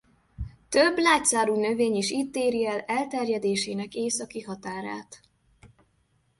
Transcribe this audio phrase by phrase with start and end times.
[0.69, 5.21] Több lágyszárú növény is itt éri el elterjedésének északi határát.